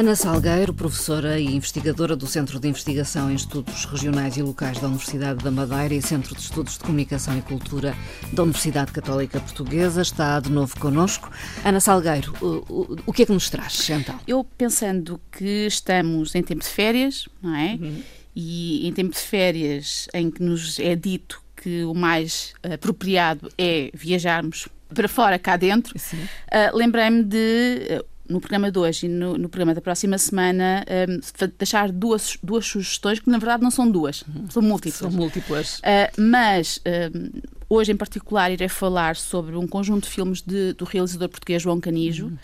[0.00, 4.86] Ana Salgueiro, professora e investigadora do Centro de Investigação em Estudos Regionais e Locais da
[4.86, 7.94] Universidade da Madeira e Centro de Estudos de Comunicação e Cultura
[8.32, 11.30] da Universidade Católica Portuguesa, está de novo connosco.
[11.62, 14.18] Ana Salgueiro, o, o, que é que nos traz, então?
[14.26, 17.74] Eu pensando que estamos em tempo de férias, não é?
[17.78, 18.02] Uhum.
[18.34, 23.90] E em tempo de férias em que nos é dito que o mais apropriado é
[23.92, 29.48] viajarmos para fora, cá dentro, uh, lembrei-me de no programa de hoje e no, no
[29.48, 34.22] programa da próxima semana um, deixar duas, duas sugestões, que na verdade não são duas,
[34.22, 34.48] uhum.
[34.48, 34.98] são múltiplas.
[34.98, 35.78] São múltiplas.
[35.78, 36.80] Uh, mas
[37.14, 41.60] um, hoje em particular irei falar sobre um conjunto de filmes de, do realizador português
[41.60, 42.26] João Canijo.
[42.26, 42.38] Uhum.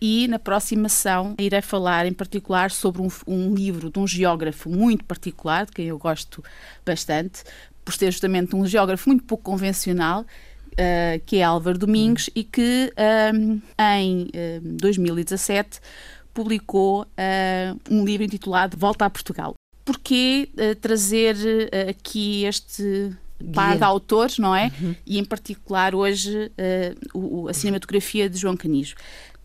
[0.00, 4.68] E na próxima sessão irei falar em particular sobre um, um livro de um geógrafo
[4.68, 6.42] muito particular, de quem eu gosto
[6.84, 7.44] bastante,
[7.84, 10.24] por ser justamente um geógrafo muito pouco convencional,
[10.72, 12.92] uh, que é Álvaro Domingos, e que
[13.34, 14.28] um, em
[14.62, 15.80] 2017
[16.32, 19.54] publicou uh, um livro intitulado Volta a Portugal.
[19.84, 21.36] Porquê uh, trazer
[21.88, 23.12] aqui este
[23.52, 24.70] par de autores, não é?
[24.80, 24.94] Uhum.
[25.04, 26.52] E em particular hoje
[27.12, 28.94] o, a cinematografia de João Canijo.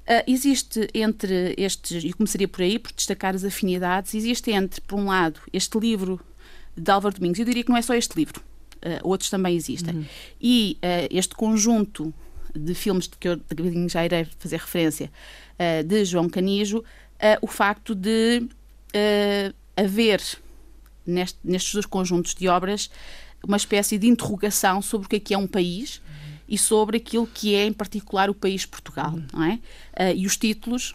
[0.08, 4.98] Uh, existe entre estes, e começaria por aí, por destacar as afinidades, existe entre, por
[4.98, 6.18] um lado, este livro
[6.78, 8.42] de Álvaro Domingos, eu diria que não é só este livro,
[9.04, 9.96] outros também existem.
[9.96, 10.06] Uhum.
[10.42, 12.14] E uh, este conjunto
[12.56, 13.40] de filmes de que eu
[13.88, 15.12] já irei fazer referência,
[15.54, 16.84] uh, de João Canijo,
[17.42, 18.48] o facto de
[19.76, 20.22] haver
[21.04, 22.92] neste, nestes dois conjuntos de obras
[23.44, 26.38] uma espécie de interrogação sobre o que é que é um país uhum.
[26.48, 29.26] e sobre aquilo que é, em particular, o país Portugal, uhum.
[29.34, 29.60] não é?
[30.16, 30.94] e os títulos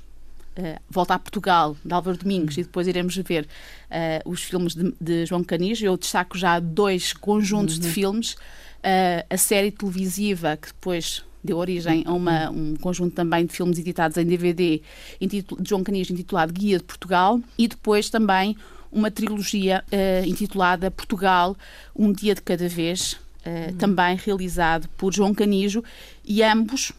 [0.59, 4.95] Uh, Volta a Portugal, de Álvaro Domingos, e depois iremos ver uh, os filmes de,
[5.01, 5.87] de, João Canijo.
[5.87, 7.81] Eu destaco já dois conjuntos uhum.
[7.81, 8.33] de filmes.
[8.33, 13.79] Uh, a série televisiva, que depois deu origem a uma, um conjunto também de filmes
[13.79, 14.83] editados em DVD
[15.21, 18.57] de João Canijo, intitulado Guia de Portugal, e depois também
[18.93, 19.83] uma trilogia
[20.27, 21.57] intitulada Portugal,
[21.97, 23.77] Um Dia de Cada Vez, uhum.
[23.77, 25.83] também realizado por João Canijo,
[26.25, 26.93] e ambos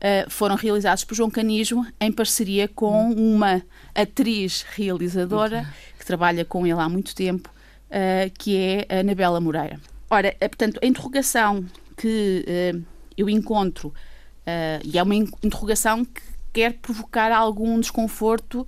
[0.00, 3.62] uh, foram realizados por João Canijo em parceria com uma
[3.94, 5.66] atriz realizadora
[5.98, 7.48] que trabalha com ele há muito tempo,
[7.88, 9.78] uh, que é a Anabela Moreira.
[10.08, 11.64] Ora, uh, portanto, a interrogação
[11.96, 12.44] que
[13.14, 13.92] eu encontro,
[14.82, 18.66] e é uma interrogação que quer provocar algum desconforto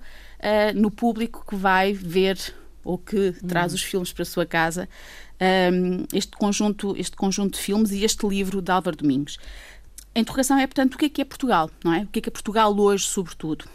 [0.75, 2.37] no público que vai ver
[2.83, 3.75] ou que traz uhum.
[3.75, 4.87] os filmes para a sua casa,
[6.13, 9.39] este, conjunto, este conjunto de filmes e este livro de Álvaro Domingos.
[10.15, 12.03] A interrogação é, portanto, o que é que é Portugal, não é?
[12.03, 13.65] O que é que é Portugal hoje, sobretudo?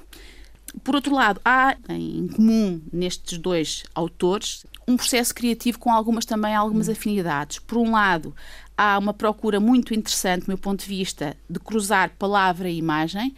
[0.84, 6.54] Por outro lado, há em comum nestes dois autores um processo criativo com algumas também
[6.54, 7.58] algumas afinidades.
[7.58, 8.34] Por um lado,
[8.76, 13.34] há uma procura muito interessante, do meu ponto de vista, de cruzar palavra e imagem.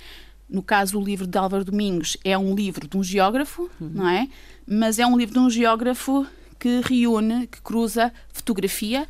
[0.49, 3.91] No caso, o livro de Álvaro Domingos é um livro de um geógrafo, uhum.
[3.95, 4.29] não é?
[4.67, 6.27] Mas é um livro de um geógrafo
[6.59, 9.09] que reúne, que cruza fotografia,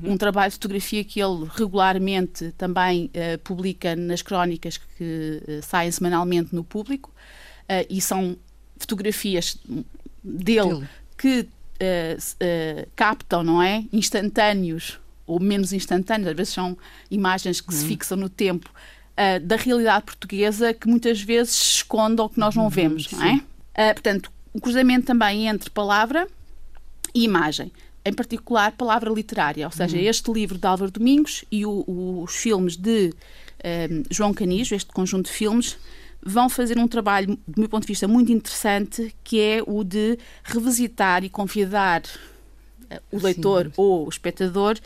[0.00, 0.10] Sim.
[0.10, 5.90] um trabalho de fotografia que ele regularmente também uh, publica nas crónicas que uh, saem
[5.90, 8.36] semanalmente no público uh, e são
[8.78, 9.58] fotografias
[10.22, 10.88] dele, dele.
[11.18, 11.48] que
[12.94, 13.84] captam, não é?
[13.92, 16.78] Instantâneos ou menos instantâneos, às vezes são
[17.10, 17.76] imagens que hum.
[17.76, 18.70] se fixam no tempo
[19.42, 23.92] da realidade portuguesa que muitas vezes escondem o que nós não uhum, vemos, não é?
[23.94, 26.28] portanto, o cruzamento também entre palavra
[27.12, 27.72] e imagem
[28.04, 30.02] em particular, palavra literária, ou seja, uhum.
[30.02, 33.12] este livro de Álvaro Domingos e o, o, os filmes de um,
[33.62, 35.76] ehm, João Canijo, este conjunto de filmes,
[36.24, 40.18] vão fazer um trabalho, do meu ponto de vista, muito interessante, que é o de
[40.42, 43.72] revisitar e convidar uh, o leitor Sim.
[43.76, 44.78] ou o espectador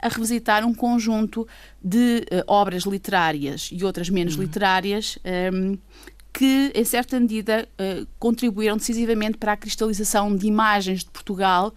[0.00, 1.46] a revisitar um conjunto
[1.82, 4.42] de uh, obras literárias e outras menos uhum.
[4.42, 5.78] literárias um, ehm,
[6.32, 11.72] que, em certa medida, uh, contribuíram decisivamente para a cristalização de imagens de Portugal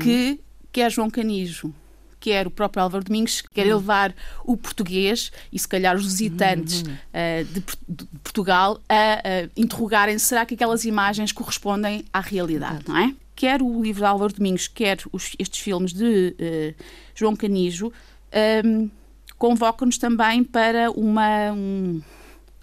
[0.00, 0.40] que
[0.72, 1.74] quer João Canijo,
[2.22, 3.74] quer o próprio Álvaro Domingos, quer uhum.
[3.74, 10.16] levar o português e se calhar os visitantes uh, de, de, Portugal a uh, interrogarem
[10.18, 13.12] será que aquelas imagens correspondem à realidade, não é?
[13.34, 17.92] Quer o livro de Álvaro Domingos, quer os, estes filmes de uh, João Canijo, um,
[18.32, 18.90] ehm,
[19.36, 22.00] convocam-nos também para uma, um,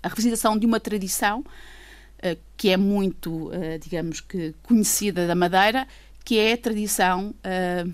[0.02, 1.44] a revisitação de uma tradição
[2.58, 3.50] que é muito,
[3.80, 5.88] digamos que, conhecida da Madeira
[6.30, 7.94] que é a tradição uh,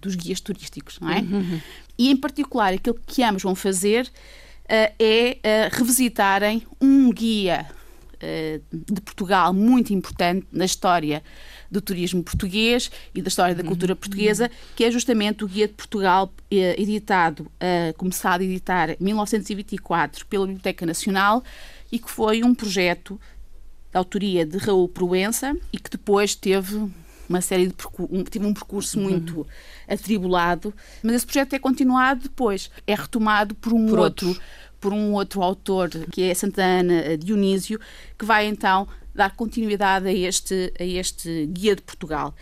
[0.00, 1.18] dos guias turísticos, não é?
[1.18, 1.60] Uhum.
[1.98, 7.66] E, em particular, aquilo que ambos vão fazer uh, é uh, revisitarem um guia
[8.72, 11.22] de Portugal muito importante na história
[11.70, 13.68] do turismo português e da história da uhum.
[13.68, 17.52] cultura portuguesa, que é justamente o Guia de Portugal, editado,
[17.98, 21.44] começado a editar em 1924 pela Biblioteca Nacional
[21.92, 23.20] e que foi um projeto
[23.94, 26.90] da autoria de Raul Proença e que depois teve
[27.28, 27.74] uma série de
[28.10, 29.04] um, tive um percurso uhum.
[29.04, 29.46] muito uhum.
[29.88, 34.36] atribulado, mas esse projeto é continuado depois, é retomado por um por outro,
[34.80, 37.80] por um outro autor, que é Santana Dionísio,
[38.18, 42.34] que vai então dar continuidade a este a este guia de Portugal.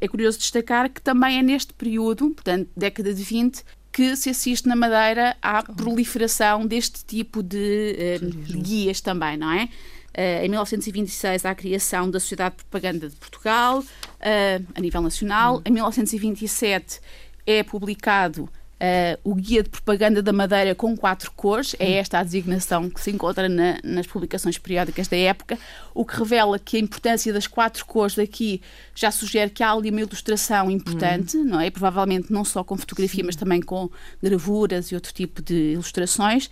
[0.00, 4.66] É curioso destacar que também é neste período, portanto, década de 20, que se assiste
[4.68, 9.68] na Madeira à proliferação deste tipo de, eh, de guias também, não é?
[10.16, 15.00] Uh, em 1926 há a criação da Sociedade de Propaganda de Portugal, uh, a nível
[15.00, 15.58] nacional.
[15.58, 15.62] Hum.
[15.64, 17.00] Em 1927
[17.46, 18.48] é publicado
[18.82, 23.00] Uh, o Guia de Propaganda da Madeira com quatro cores, é esta a designação que
[23.00, 25.56] se encontra na, nas publicações periódicas da época,
[25.94, 28.60] o que revela que a importância das quatro cores daqui
[28.92, 31.44] já sugere que há ali uma ilustração importante, uhum.
[31.44, 31.70] não é?
[31.70, 33.88] Provavelmente não só com fotografia, mas também com
[34.20, 36.50] gravuras e outro tipo de ilustrações.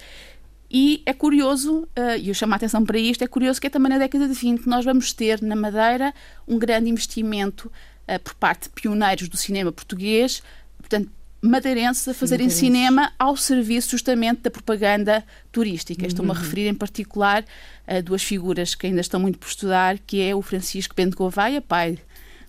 [0.70, 3.70] E é curioso, uh, e eu chamo a atenção para isto, é curioso que é
[3.70, 6.14] também na década de 20 nós vamos ter na Madeira
[6.46, 7.70] um grande investimento
[8.06, 10.42] uh, por parte de pioneiros do cinema português,
[10.78, 11.10] portanto,
[11.42, 12.60] madeirenses a fazerem madeirenses.
[12.60, 16.02] cinema ao serviço justamente da propaganda turística.
[16.02, 16.06] Uhum.
[16.06, 16.40] Estou-me a uhum.
[16.40, 17.44] referir em particular
[17.86, 21.60] a duas figuras que ainda estão muito por estudar, que é o Francisco Bento Gouveia,
[21.60, 21.98] pai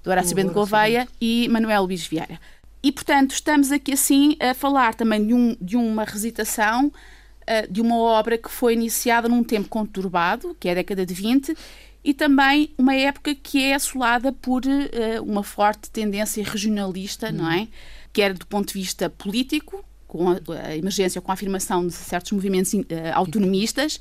[0.03, 2.39] do Horácio Bento Gouveia, e Manuel Luís Vieira.
[2.83, 6.91] E, portanto, estamos aqui assim a falar também de, um, de uma recitação
[7.51, 11.13] eh, de uma obra que foi iniciada num tempo conturbado, que é a década de
[11.13, 11.53] 20,
[12.01, 17.33] e também uma época que é assolada por uh, uma forte tendência regionalista, uhum.
[17.33, 17.68] não é?
[18.13, 22.74] Quer do ponto de vista político, com a, emergência, com a afirmação de certos movimentos
[22.74, 24.00] uh, autonomistas,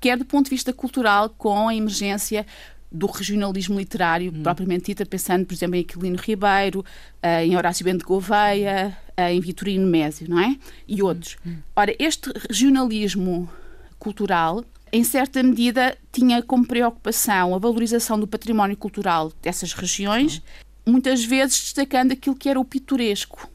[0.00, 2.46] quer do ponto de vista cultural, com a emergência
[2.92, 4.40] do regionalismo literário, hum.
[4.40, 6.84] propriamente dita, pensando, por exemplo, em Aquilino Ribeiro,
[7.20, 10.56] eh, em Horácio Bento Gouveia, em Vitorino Mésio, não é?
[10.86, 11.36] E outros.
[11.46, 11.56] Hum.
[11.74, 13.48] Ora, este regionalismo
[13.98, 20.42] cultural, em certa medida, tinha como preocupação a valorização do património cultural dessas regiões,
[20.86, 23.48] muitas vezes destacando aquilo que era o pitoresco,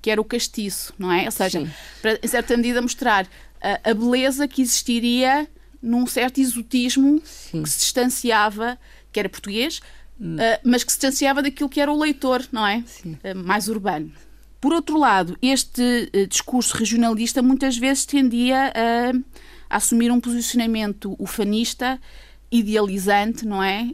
[0.00, 1.24] que era o castiço, não é?
[1.24, 1.70] Ou seja, Sim.
[2.00, 3.26] para, em certa medida, mostrar
[3.60, 5.48] a, a beleza que existiria
[5.80, 7.62] num certo exotismo Sim.
[7.62, 8.78] que se distanciava,
[9.10, 9.78] que era português,
[10.20, 12.84] uh, mas que se distanciava daquilo que era o leitor, não é?
[13.04, 14.12] Uh, mais urbano.
[14.62, 19.10] Por outro lado, este uh, discurso regionalista muitas vezes tendia a,
[19.68, 22.00] a, assumir um posicionamento ufanista,
[22.48, 23.88] idealizante, não é?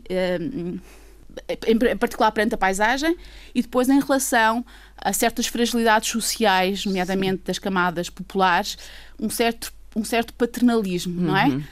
[1.67, 3.17] em particular perante a paisagem,
[3.55, 4.63] e depois em relação
[4.99, 8.77] a certas fragilidades sociais, nomeadamente das camadas populares,
[9.19, 11.27] um certo um certo paternalismo, uhum.
[11.29, 11.47] não é?
[11.47, 11.63] Uhum.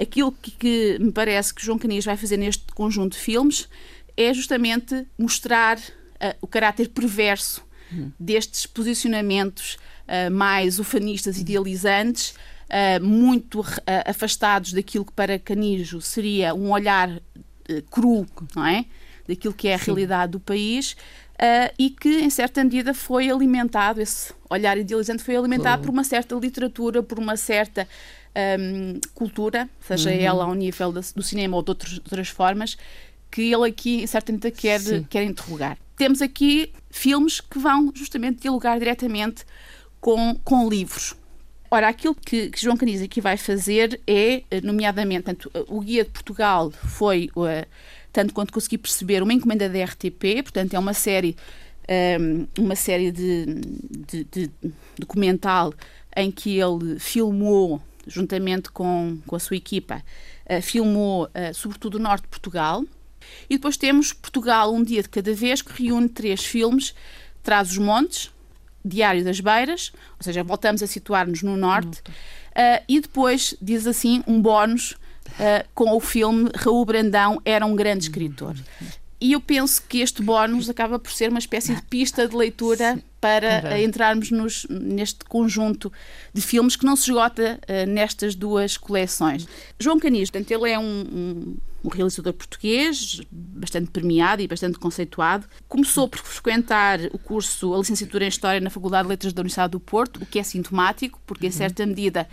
[0.00, 3.68] Aquilo que, que, me parece que João Canias vai fazer neste conjunto de filmes
[4.16, 8.12] é justamente mostrar uh, o caráter perverso uhum.
[8.18, 11.42] destes posicionamentos uh, mais ufanistas, uhum.
[11.42, 13.64] idealizantes, uh, muito
[14.06, 17.20] afastados daquilo que para Canijo seria um olhar
[17.90, 18.84] cru, não é?
[19.28, 19.86] Daquilo que é a Sim.
[19.86, 20.96] realidade do país.
[21.38, 26.02] Uh, e que, em certa medida, foi alimentado, esse olhar idealizante foi alimentado por uma
[26.02, 27.86] certa literatura, por uma certa
[28.58, 30.16] um, cultura, seja uhum.
[30.16, 32.76] ela ao nível do cinema ou de outros, outras formas,
[33.30, 35.78] que ele aqui, em certa medida, quer, quer interrogar.
[35.98, 39.44] Temos aqui filmes que vão justamente dialogar diretamente
[40.00, 41.16] com, com livros.
[41.70, 46.10] Ora, aquilo que, que João Caniz aqui vai fazer é, nomeadamente, tanto, o Guia de
[46.10, 47.66] Portugal foi uh,
[48.10, 51.36] tanto quanto consegui perceber, uma encomenda da RTP, portanto é uma série,
[52.20, 53.60] um, uma série de,
[54.06, 54.50] de, de,
[54.98, 55.74] documental
[56.16, 60.02] em que ele filmou, juntamente com, com a sua equipa,
[60.48, 62.82] uh, filmou sobretudo o norte de Portugal.
[63.48, 66.94] E depois temos Portugal um dia de cada vez, que reúne três filmes,
[67.42, 68.30] Traz os Montes,
[68.84, 74.22] Diário das Beiras, ou seja, voltamos a situar-nos no norte, uh, e depois diz assim
[74.26, 78.54] um bónus uh, com o filme Raul Brandão era um grande escritor.
[79.20, 83.02] E eu penso que este bónus acaba por ser uma espécie de pista de leitura
[83.20, 85.92] para uh, entrarmos nos, neste conjunto
[86.32, 89.46] de filmes que não se esgota uh, nestas duas coleções.
[89.78, 95.46] João Canis, portanto, ele é um, um, um, realizador português, bastante premiado e bastante conceituado.
[95.68, 99.72] Começou por frequentar o curso, a licenciatura em História na Faculdade de Letras da Universidade
[99.72, 101.56] do Porto, o que é sintomático, porque, em uhum.
[101.56, 102.28] certa medida,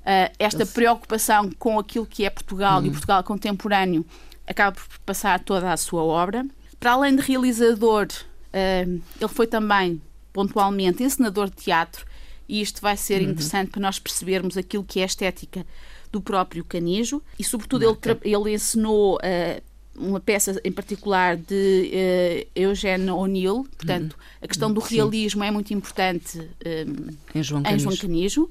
[0.00, 2.86] uh, esta preocupação com aquilo que é Portugal uhum.
[2.86, 4.04] e Portugal contemporâneo
[4.46, 6.46] acaba por passar toda a sua obra.
[6.78, 10.00] Para além de realizador, uh, ele foi também
[10.32, 12.06] pontualmente encenador de teatro
[12.48, 13.30] e isto vai ser uhum.
[13.30, 15.64] interessante para nós percebermos aquilo que é estética
[16.12, 19.62] do próprio Canijo e sobretudo ele, ele ensinou uh,
[19.96, 24.38] uma peça em particular de uh, Eugene O'Neill, portanto, uhum.
[24.42, 25.48] a questão do realismo Sim.
[25.48, 28.50] é muito importante um, em, João em João Canijo.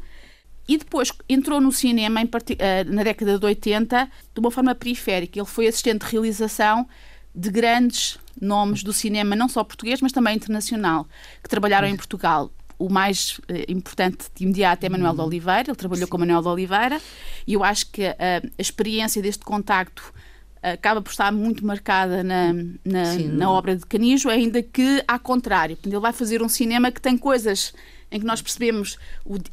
[0.67, 5.39] e depois entrou no cinema eh, na década de 80 de uma forma periférica.
[5.39, 6.87] Ele foi assistente de realização
[7.33, 11.07] de grandes nomes do cinema, não só português, mas também internacional,
[11.41, 12.51] que trabalharam em Portugal.
[12.79, 16.09] O mais uh, importante de imediato é Manuel de Oliveira, ele trabalhou Sim.
[16.09, 16.99] com Manuel de Oliveira,
[17.45, 18.15] e eu acho que uh,
[18.57, 20.13] a experiência deste contacto
[20.61, 25.19] acaba por estar muito marcada na, na, Sim, na obra de Canijo, ainda que, ao
[25.19, 27.73] contrário, ele vai fazer um cinema que tem coisas
[28.11, 28.97] em que nós percebemos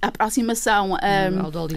[0.01, 1.27] a aproximação a,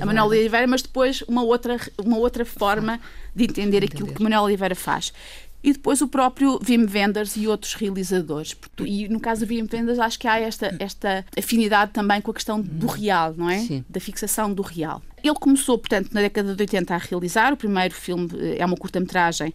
[0.02, 3.00] a Manuel Oliveira, mas depois uma outra, uma outra forma
[3.36, 3.86] de entender, entender.
[3.86, 5.14] aquilo que Manuel Oliveira faz.
[5.62, 8.56] E depois o próprio Wim Wenders e outros realizadores.
[8.80, 12.34] E no caso do Wim Wenders, acho que há esta, esta afinidade também com a
[12.34, 13.60] questão do real, não é?
[13.60, 13.84] Sim.
[13.90, 15.02] Da fixação do real.
[15.22, 17.54] Ele começou, portanto, na década de 80 a realizar.
[17.54, 19.54] O primeiro filme eh, é uma curta-metragem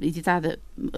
[0.00, 0.88] editada uh,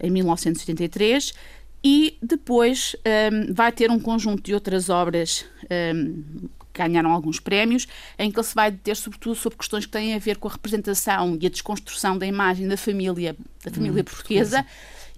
[0.00, 1.34] em 1983
[1.82, 6.50] e depois um, ehm, vai ter um conjunto de outras obras um, ehm,
[6.80, 7.86] ganharam alguns prémios,
[8.18, 10.52] em que ele se vai deter sobretudo sobre questões que têm a ver com a
[10.52, 14.64] representação e a desconstrução da imagem da família, da família hum, portuguesa,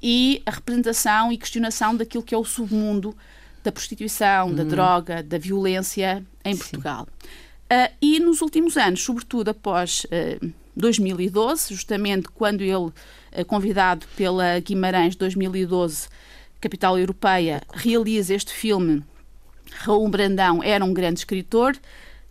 [0.03, 3.17] e a representação e questionação daquilo que é o submundo
[3.63, 4.55] da prostituição, hum.
[4.55, 7.07] da droga, da violência em Portugal.
[7.73, 10.39] Uh, e nos últimos anos, sobretudo após uh, eh,
[10.77, 12.93] 2012, justamente quando ele, uh,
[13.47, 16.09] convidado pela Guimarães 2012,
[16.61, 19.03] capital europeia, realiza este filme,
[19.79, 21.77] Raul Brandão era um grande escritor,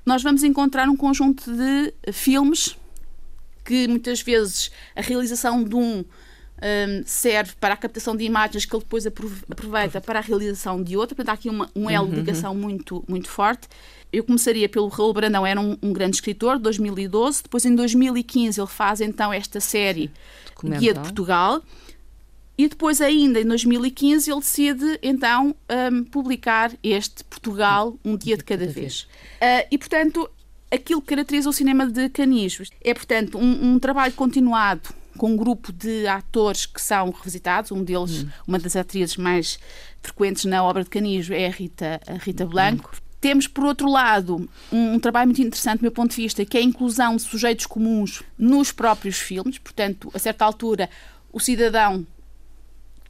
[0.05, 2.75] nós vamos encontrar um conjunto de filmes
[3.63, 8.75] que muitas vezes a realização de um, um serve para a captação de imagens que
[8.75, 11.15] ele depois aproveita para a realização de outra.
[11.15, 13.67] Portanto, há aqui uma, um elo de ligação muito, muito forte.
[14.11, 17.43] Eu começaria pelo Raul Brandão, era um, um, grande escritor, 2012.
[17.43, 20.11] Depois, em 2015, ele faz então esta série
[20.79, 21.63] Guia de Portugal.
[22.57, 25.55] E depois, ainda em 2015, ele decide então
[25.91, 29.01] um, publicar este Portugal, um dia de cada vez.
[29.41, 30.29] Uh, e, portanto,
[30.69, 35.35] aquilo que caracteriza o cinema de Canijo é, portanto, um, um, trabalho continuado com um
[35.35, 37.71] grupo de atores que são revisitados.
[37.71, 38.29] Um deles, hum.
[38.47, 39.59] uma das atrizes mais
[40.01, 42.91] frequentes na obra de Canijo é a Rita, a Rita Blanco.
[42.93, 43.11] Hum.
[43.19, 46.57] Temos, por outro lado, um, um, trabalho muito interessante, do meu ponto de vista, que
[46.57, 49.59] é a inclusão de sujeitos comuns nos próprios filmes.
[49.59, 50.89] Portanto, a certa altura,
[51.31, 52.05] o cidadão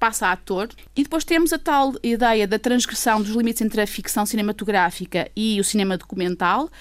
[0.02, 0.68] passa a ator.
[0.96, 5.60] E depois temos a tal ideia da transgressão dos limites entre a ficção cinematográfica e
[5.60, 6.72] o cinema documental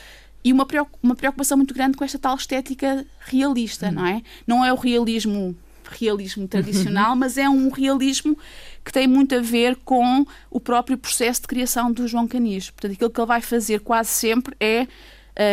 [0.43, 3.93] e uma preocupação muito grande com esta tal estética realista, hum.
[3.93, 4.23] não é?
[4.47, 5.55] Não é o realismo
[5.91, 8.39] realismo tradicional, mas é um realismo
[8.83, 12.71] que tem muito a ver com o próprio processo de criação do João Canis.
[12.71, 14.87] Portanto, aquilo que ele vai fazer quase sempre é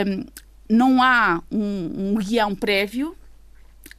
[0.06, 0.24] um,
[0.70, 3.18] não há um, um guião prévio,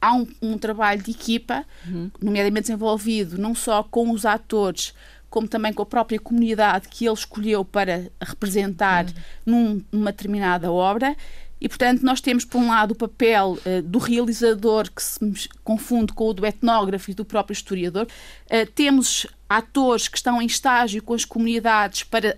[0.01, 2.11] há um, um trabalho de equipa, uhum.
[2.21, 4.93] nomeadamente desenvolvido não só com os atores,
[5.29, 9.11] como também com a própria comunidade que ele escolheu para representar uhum.
[9.45, 11.15] num, numa determinada obra.
[11.61, 15.19] E, portanto, nós temos, por um lado, o papel uh, do realizador, que se
[15.61, 18.07] confunde com o do etnógrafo e do próprio historiador.
[18.45, 22.37] Uh, temos atores que estão em estágio com as comunidades para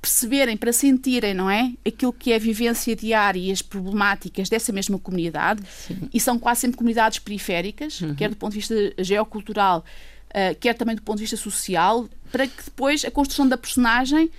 [0.00, 1.72] perceberem, para sentirem, não é?
[1.86, 5.62] Aquilo que é a vivência diária e as problemáticas dessa mesma comunidade.
[5.68, 6.08] Sim.
[6.12, 8.14] E são quase sempre comunidades periféricas, uhum.
[8.14, 9.84] quer do ponto de vista geocultural,
[10.30, 14.30] uh, quer também do ponto de vista social, para que depois a construção da personagem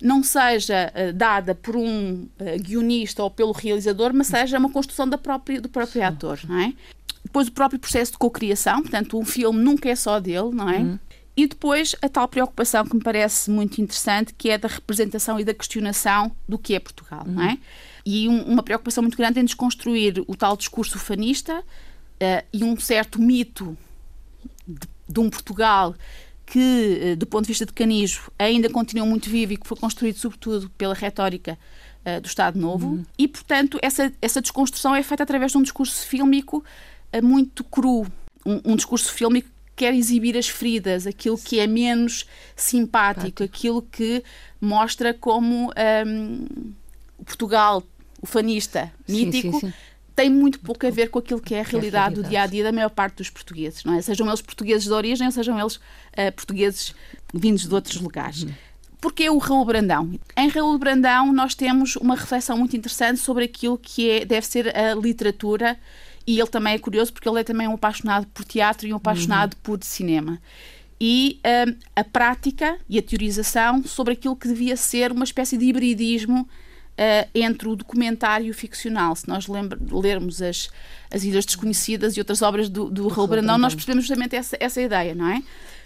[0.00, 5.06] não seja uh, dada por um uh, guionista ou pelo realizador, mas seja uma construção
[5.06, 6.06] da própria, do próprio Sim.
[6.06, 6.72] ator, não é?
[7.22, 10.78] Depois o próprio processo de cocriação, portanto, um filme nunca é só dele, não é?
[10.78, 10.98] Uhum.
[11.40, 15.44] E depois a tal preocupação que me parece muito interessante, que é da representação e
[15.44, 17.32] da questionação do que é Portugal, uhum.
[17.32, 17.56] não é?
[18.04, 22.78] E um, uma preocupação muito grande em desconstruir o tal discurso fanista uh, e um
[22.78, 23.74] certo mito
[24.68, 25.94] de, de um Portugal
[26.44, 29.78] que, uh, do ponto de vista de Canijo, ainda continua muito vivo e que foi
[29.78, 31.58] construído sobretudo pela retórica
[32.04, 32.86] uh, do Estado Novo.
[32.86, 33.04] Uhum.
[33.16, 36.62] E, portanto, essa, essa desconstrução é feita através de um discurso fílmico
[37.22, 38.06] muito cru,
[38.44, 39.48] um, um discurso fílmico
[39.80, 44.22] quer exibir as feridas, aquilo que é menos simpático, aquilo que
[44.60, 45.72] mostra como
[46.06, 46.46] um,
[47.24, 47.82] Portugal,
[48.20, 49.74] o fanista mítico, sim, sim, sim.
[50.14, 52.62] tem muito pouco a ver com aquilo que é a realidade, do dia a dia
[52.62, 54.02] da maior parte dos portugueses, não é?
[54.02, 56.94] Sejam eles portugueses de origem ou sejam eles uh, portugueses
[57.32, 58.42] vindos de outros lugares.
[58.42, 58.52] Uhum.
[59.00, 60.12] Porquê o Raul Brandão?
[60.36, 64.76] Em Raul Brandão nós temos uma reflexão muito interessante sobre aquilo que é, deve ser
[64.76, 65.78] a literatura
[66.26, 68.96] e ele também é curioso porque ele é também um apaixonado por teatro e um
[68.96, 69.60] apaixonado uhum.
[69.62, 70.40] por cinema.
[71.00, 75.64] E um, a prática e a teorização sobre aquilo que devia ser uma espécie de
[75.66, 76.48] hibridismo
[76.90, 79.16] Uh, entre o documentário e o ficcional.
[79.16, 80.68] Se nós lermos as,
[81.10, 84.82] as Ilhas Desconhecidas e outras obras do, do Raul Brandão, nós percebemos justamente essa, essa
[84.82, 85.42] ideia, não é?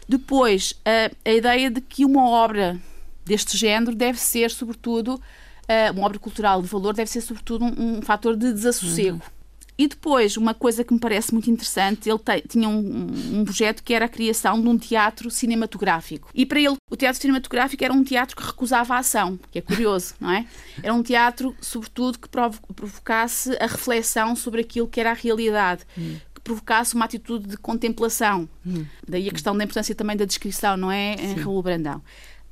[0.08, 2.80] Depois, uh, a ideia de que uma obra
[3.24, 7.98] deste género deve ser, sobretudo, uh, uma obra cultural de valor deve ser, sobretudo, um,
[7.98, 9.18] um fator de desassossego.
[9.18, 9.43] Uhum.
[9.76, 13.82] E depois, uma coisa que me parece muito interessante, ele te, tinha um, um, projeto
[13.82, 16.30] que era a criação de um teatro cinematográfico.
[16.32, 19.62] E para ele, o teatro cinematográfico era um teatro que recusava a ação, que é
[19.62, 20.46] curioso, não é?
[20.82, 25.84] Era um teatro, sobretudo, que provocasse a reflexão sobre aquilo que era a realidade.
[25.98, 28.46] Hum provocasse uma atitude de contemplação.
[28.66, 28.84] Hum.
[29.08, 32.02] Daí a questão da importância também da descrição, não é, em Raul Brandão.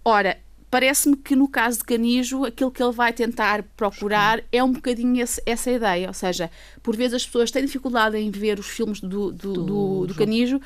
[0.02, 0.38] Ora,
[0.72, 5.22] parece-me que no caso de Canijo, aquilo que ele vai tentar procurar é um bocadinho
[5.22, 6.08] esse, essa ideia.
[6.08, 6.50] Ou seja,
[6.82, 10.14] por vezes as pessoas têm dificuldade em ver os filmes do, do, do, do, do
[10.14, 10.58] Canijo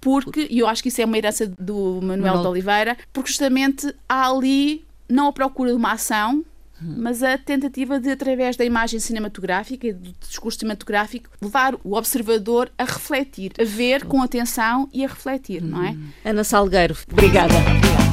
[0.00, 3.94] porque, e eu acho que isso é uma herança do Manuel de Oliveira, porque justamente
[4.08, 6.42] há ali não a procura de uma ação,
[6.80, 12.72] mas a tentativa de, através da imagem cinematográfica e do discurso cinematográfico, levar o observador
[12.78, 15.94] a refletir, a ver com atenção e a refletir, não é?
[16.24, 17.52] Ana Salgueiro, obrigada.
[17.54, 18.09] obrigada.